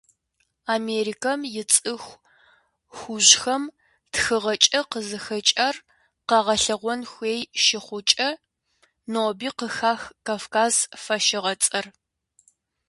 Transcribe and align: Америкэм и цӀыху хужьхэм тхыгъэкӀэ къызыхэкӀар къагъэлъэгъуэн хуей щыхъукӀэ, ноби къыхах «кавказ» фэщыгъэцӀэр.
Америкэм 0.75 1.41
и 1.61 1.63
цӀыху 1.71 2.21
хужьхэм 2.97 3.63
тхыгъэкӀэ 4.11 4.79
къызыхэкӀар 4.89 5.75
къагъэлъэгъуэн 6.27 7.01
хуей 7.11 7.39
щыхъукӀэ, 7.63 8.29
ноби 9.11 9.49
къыхах 9.57 10.01
«кавказ» 10.25 10.75
фэщыгъэцӀэр. 11.03 11.85